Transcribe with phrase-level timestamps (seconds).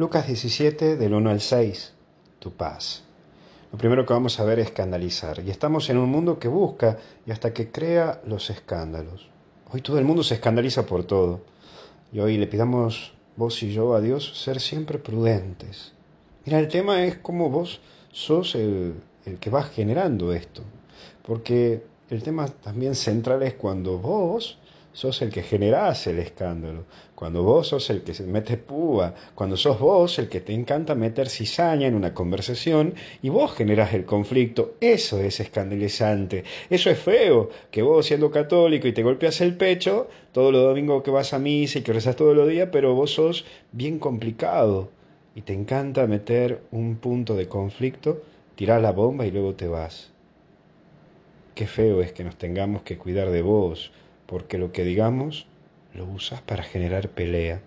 [0.00, 1.92] Lucas 17, del 1 al 6,
[2.38, 3.04] tu paz.
[3.70, 5.40] Lo primero que vamos a ver es escandalizar.
[5.44, 9.28] Y estamos en un mundo que busca y hasta que crea los escándalos.
[9.70, 11.42] Hoy todo el mundo se escandaliza por todo.
[12.14, 15.92] Y hoy le pidamos vos y yo a Dios ser siempre prudentes.
[16.46, 18.94] Mira, el tema es cómo vos sos el,
[19.26, 20.62] el que vas generando esto.
[21.26, 24.56] Porque el tema también central es cuando vos
[24.92, 26.84] sos el que generás el escándalo,
[27.14, 31.28] cuando vos sos el que mete púa, cuando sos vos el que te encanta meter
[31.28, 37.50] cizaña en una conversación y vos generás el conflicto, eso es escandalizante, eso es feo,
[37.70, 41.38] que vos siendo católico y te golpeas el pecho, todos los domingos que vas a
[41.38, 44.90] misa y que rezas todos los días, pero vos sos bien complicado
[45.34, 48.22] y te encanta meter un punto de conflicto,
[48.56, 50.10] tirás la bomba y luego te vas.
[51.54, 53.92] Qué feo es que nos tengamos que cuidar de vos,
[54.30, 55.48] porque lo que digamos
[55.92, 57.60] lo usas para generar pelea.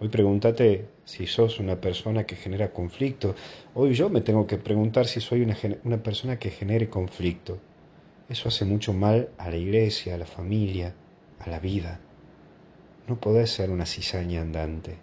[0.00, 3.36] Hoy pregúntate si sos una persona que genera conflicto.
[3.74, 7.58] Hoy yo me tengo que preguntar si soy una, una, persona que genere conflicto.
[8.28, 10.94] Eso hace mucho mal a la iglesia, a la familia,
[11.38, 12.00] a la vida.
[13.06, 14.96] No podés ser una cizaña andante.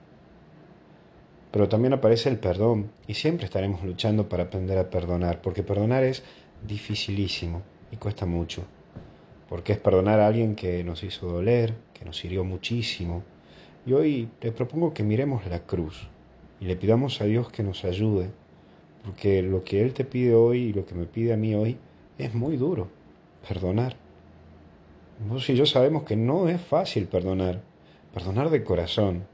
[1.52, 6.04] Pero también aparece el perdón y siempre estaremos luchando para aprender a perdonar, porque perdonar
[6.04, 6.22] es
[6.68, 7.62] dificilísimo
[7.94, 8.66] y cuesta mucho
[9.50, 13.24] porque es perdonar a alguien que nos hizo doler, que nos hirió muchísimo.
[13.86, 16.08] Y hoy te propongo que miremos la cruz
[16.60, 18.30] y le pidamos a Dios que nos ayude,
[19.04, 21.78] porque lo que Él te pide hoy y lo que me pide a mí hoy
[22.18, 22.90] es muy duro,
[23.48, 23.96] perdonar.
[25.28, 27.62] Vos y yo sabemos que no es fácil perdonar,
[28.14, 29.26] perdonar de corazón.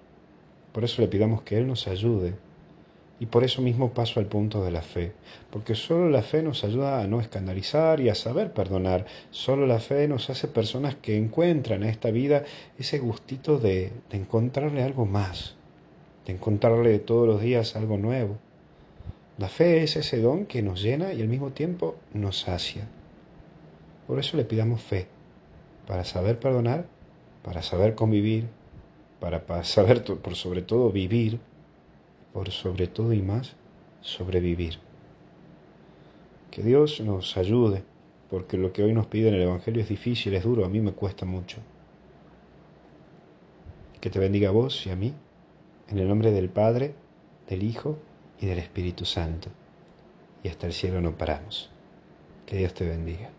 [0.72, 2.36] Por eso le pidamos que Él nos ayude
[3.24, 5.14] y por eso mismo paso al punto de la fe,
[5.50, 9.06] porque solo la fe nos ayuda a no escandalizar y a saber perdonar.
[9.32, 12.44] Solo la fe nos hace personas que encuentran en esta vida
[12.78, 15.56] ese gustito de, de encontrarle algo más,
[16.26, 18.36] de encontrarle todos los días algo nuevo.
[19.38, 22.90] La fe es ese don que nos llena y al mismo tiempo nos sacia.
[24.06, 25.08] Por eso le pidamos fe,
[25.88, 26.88] para saber perdonar,
[27.42, 28.50] para saber convivir,
[29.22, 31.40] para, saber por sobre todo vivir
[32.34, 33.56] por sobre todo y más
[34.02, 34.80] sobrevivir.
[36.52, 37.84] Que Dios nos ayude,
[38.30, 40.82] porque lo que hoy nos pide en el Evangelio es difícil, es duro, a mí
[40.82, 41.58] me cuesta mucho.
[44.02, 45.14] Que te bendiga a vos y a mí,
[45.88, 46.96] en el nombre del Padre,
[47.48, 47.98] del Hijo
[48.42, 49.50] y del Espíritu Santo.
[50.44, 51.70] Y hasta el cielo no paramos.
[52.46, 53.30] Que Dios te bendiga.